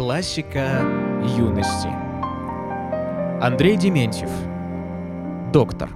Классика 0.00 0.80
юности. 1.36 1.88
Андрей 3.38 3.76
Дементьев. 3.76 4.30
Доктор. 5.52 5.90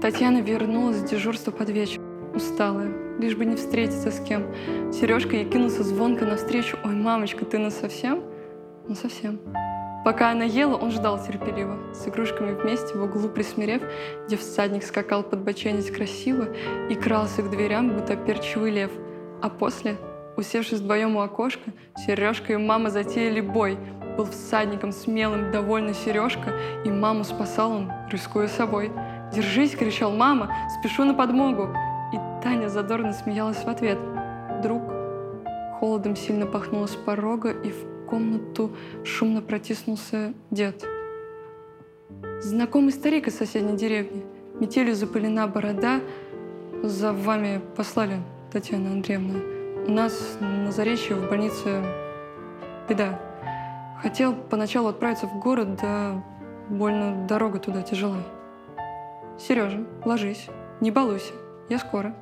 Татьяна 0.00 0.40
вернулась 0.40 0.96
с 0.96 1.02
дежурства 1.02 1.50
под 1.50 1.68
вечер, 1.68 2.00
усталая, 2.34 2.90
лишь 3.18 3.36
бы 3.36 3.44
не 3.44 3.54
встретиться 3.54 4.10
с 4.10 4.18
кем. 4.20 4.46
Сережка 4.94 5.36
ей 5.36 5.44
кинулся 5.44 5.82
звонко 5.82 6.24
навстречу. 6.24 6.78
«Ой, 6.84 6.94
мамочка, 6.94 7.44
ты 7.44 7.58
на 7.58 7.68
совсем?» 7.68 8.22
«Ну, 8.88 8.94
совсем». 8.94 9.38
Пока 10.02 10.30
она 10.30 10.44
ела, 10.44 10.76
он 10.76 10.92
ждал 10.92 11.22
терпеливо, 11.22 11.76
с 11.92 12.08
игрушками 12.08 12.54
вместе 12.54 12.96
в 12.96 13.02
углу 13.02 13.28
присмирев, 13.28 13.82
где 14.24 14.38
всадник 14.38 14.84
скакал 14.84 15.22
под 15.22 15.40
боченец 15.40 15.90
красиво 15.90 16.48
и 16.88 16.94
крался 16.94 17.42
к 17.42 17.50
дверям, 17.50 17.90
будто 17.90 18.16
перчивый 18.16 18.70
лев. 18.70 18.90
А 19.42 19.50
после, 19.50 19.98
усевшись 20.40 20.80
вдвоем 20.80 21.16
у 21.16 21.20
окошка, 21.20 21.70
Сережка 21.96 22.54
и 22.54 22.56
мама 22.56 22.90
затеяли 22.90 23.40
бой. 23.40 23.78
Был 24.16 24.24
всадником 24.26 24.92
смелым, 24.92 25.52
довольный 25.52 25.94
Сережка, 25.94 26.52
и 26.84 26.90
маму 26.90 27.24
спасал 27.24 27.72
он, 27.72 27.92
рискуя 28.10 28.48
собой. 28.48 28.90
«Держись!»— 29.32 29.76
кричал 29.78 30.10
мама, 30.10 30.52
«спешу 30.78 31.04
на 31.04 31.14
подмогу!» 31.14 31.74
И 32.12 32.42
Таня 32.42 32.68
задорно 32.68 33.12
смеялась 33.12 33.62
в 33.62 33.68
ответ. 33.68 33.98
Друг 34.62 34.82
холодом 35.78 36.16
сильно 36.16 36.46
пахнуло 36.46 36.86
с 36.86 36.96
порога, 36.96 37.50
и 37.50 37.70
в 37.70 38.06
комнату 38.08 38.72
шумно 39.04 39.40
протиснулся 39.40 40.34
дед. 40.50 40.84
Знакомый 42.40 42.92
старик 42.92 43.28
из 43.28 43.36
соседней 43.36 43.76
деревни. 43.76 44.24
Метелью 44.58 44.94
запылена 44.94 45.46
борода. 45.46 46.00
За 46.82 47.12
вами 47.12 47.60
послали, 47.76 48.20
Татьяна 48.50 48.90
Андреевна. 48.90 49.59
У 49.90 49.92
нас 49.92 50.38
на 50.38 50.70
Заречье 50.70 51.16
в 51.16 51.28
больнице 51.28 51.82
беда. 52.88 53.18
Хотел 54.00 54.36
поначалу 54.36 54.86
отправиться 54.86 55.26
в 55.26 55.40
город, 55.40 55.80
да 55.82 56.22
больно 56.68 57.26
дорога 57.26 57.58
туда 57.58 57.82
тяжелая. 57.82 58.22
Сережа, 59.36 59.84
ложись, 60.04 60.46
не 60.80 60.92
балуйся, 60.92 61.32
я 61.68 61.80
скоро. 61.80 62.14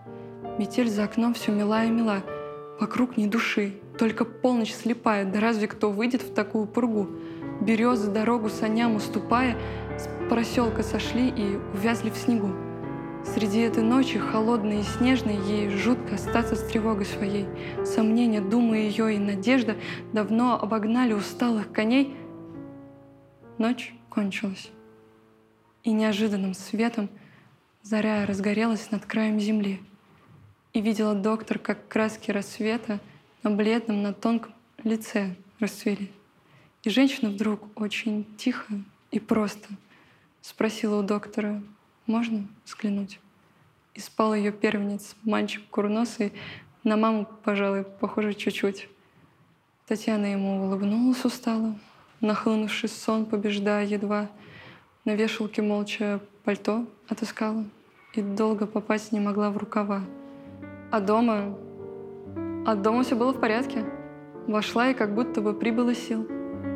Метель 0.58 0.88
за 0.88 1.04
окном 1.04 1.34
все 1.34 1.52
мила 1.52 1.84
и 1.84 1.90
мила. 1.90 2.22
Вокруг 2.80 3.18
ни 3.18 3.26
души, 3.26 3.74
только 3.98 4.24
полночь 4.24 4.72
слепая. 4.72 5.26
Да 5.26 5.38
разве 5.38 5.68
кто 5.68 5.90
выйдет 5.90 6.22
в 6.22 6.32
такую 6.32 6.64
пургу? 6.64 7.06
Березы 7.60 8.10
дорогу 8.10 8.48
саням 8.48 8.96
уступая, 8.96 9.58
с 9.98 10.08
проселка 10.30 10.82
сошли 10.82 11.28
и 11.28 11.58
увязли 11.74 12.08
в 12.08 12.16
снегу. 12.16 12.48
Среди 13.34 13.60
этой 13.60 13.82
ночи, 13.82 14.18
холодной 14.18 14.80
и 14.80 14.82
снежной, 14.82 15.36
ей 15.36 15.68
жутко 15.70 16.14
остаться 16.14 16.56
с 16.56 16.66
тревогой 16.66 17.04
своей. 17.04 17.46
Сомнения, 17.84 18.40
думы 18.40 18.78
ее 18.78 19.14
и 19.14 19.18
надежда 19.18 19.76
давно 20.12 20.58
обогнали 20.60 21.12
усталых 21.12 21.70
коней. 21.70 22.16
Ночь 23.58 23.94
кончилась 24.08 24.70
и 25.84 25.92
неожиданным 25.92 26.54
светом 26.54 27.08
заря 27.82 28.26
разгорелась 28.26 28.90
над 28.90 29.06
краем 29.06 29.38
земли. 29.40 29.80
И 30.72 30.80
видела 30.80 31.14
доктор, 31.14 31.58
как 31.58 31.88
краски 31.88 32.30
рассвета 32.30 33.00
на 33.42 33.50
бледном, 33.50 34.02
на 34.02 34.12
тонком 34.12 34.54
лице 34.84 35.34
расцвели. 35.60 36.10
И 36.82 36.90
женщина 36.90 37.30
вдруг 37.30 37.68
очень 37.80 38.26
тихо 38.36 38.72
и 39.10 39.18
просто 39.18 39.68
спросила 40.42 41.00
у 41.00 41.02
доктора, 41.02 41.62
можно 42.08 42.48
взглянуть? 42.64 43.20
И 43.94 44.00
спал 44.00 44.34
ее 44.34 44.50
первенец, 44.50 45.14
мальчик 45.22 45.62
курносый, 45.70 46.32
на 46.82 46.96
маму, 46.96 47.28
пожалуй, 47.44 47.84
похоже 47.84 48.34
чуть-чуть. 48.34 48.88
Татьяна 49.86 50.26
ему 50.26 50.64
улыбнулась 50.64 51.24
устало, 51.24 51.78
нахлынувший 52.20 52.88
сон, 52.88 53.26
побеждая 53.26 53.86
едва— 53.86 54.28
на 55.08 55.14
вешалке 55.14 55.62
молча 55.62 56.20
пальто 56.44 56.84
отыскала 57.08 57.64
и 58.12 58.20
долго 58.20 58.66
попасть 58.66 59.10
не 59.10 59.20
могла 59.20 59.50
в 59.50 59.56
рукава. 59.56 60.02
А 60.90 61.00
дома... 61.00 61.56
А 62.66 62.74
дома 62.74 63.04
все 63.04 63.14
было 63.14 63.32
в 63.32 63.40
порядке. 63.40 63.86
Вошла 64.46 64.90
и 64.90 64.94
как 64.94 65.14
будто 65.14 65.40
бы 65.40 65.54
прибыла 65.54 65.94
сил. 65.94 66.28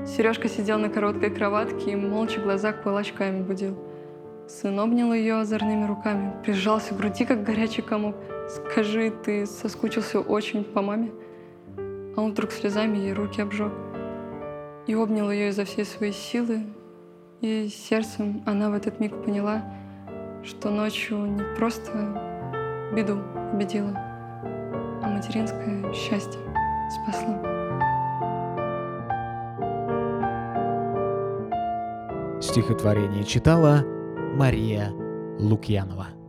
Сережка 0.06 0.48
сидел 0.48 0.78
на 0.78 0.88
короткой 0.88 1.28
кроватке 1.28 1.92
и 1.92 1.96
молча 1.96 2.40
глаза 2.40 2.72
кулачками 2.72 3.42
будил. 3.42 3.76
Сын 4.48 4.78
обнял 4.80 5.12
ее 5.12 5.40
озорными 5.40 5.86
руками, 5.86 6.32
прижался 6.42 6.94
к 6.94 6.96
груди, 6.96 7.24
как 7.24 7.44
горячий 7.44 7.82
комок. 7.82 8.16
«Скажи, 8.48 9.10
ты 9.24 9.46
соскучился 9.46 10.20
очень 10.20 10.64
по 10.64 10.82
маме?» 10.82 11.10
А 12.16 12.20
он 12.20 12.32
вдруг 12.32 12.50
слезами 12.50 12.98
ей 12.98 13.12
руки 13.12 13.40
обжег. 13.40 13.72
И 14.86 14.94
обнял 14.94 15.30
ее 15.30 15.48
изо 15.48 15.64
всей 15.64 15.84
своей 15.84 16.12
силы, 16.12 16.64
и 17.40 17.68
сердцем 17.68 18.42
она 18.46 18.68
в 18.70 18.74
этот 18.74 19.00
миг 19.00 19.14
поняла, 19.24 19.62
что 20.42 20.70
ночью 20.70 21.18
не 21.18 21.42
просто 21.56 21.92
беду 22.94 23.18
победила, 23.52 23.96
а 25.02 25.08
материнское 25.08 25.92
счастье 25.92 26.40
спасло. 26.90 27.38
Стихотворение 32.40 33.24
читала 33.24 33.84
Мария 34.34 34.90
Лукьянова. 35.38 36.21